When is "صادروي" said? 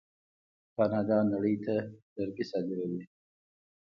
2.51-3.03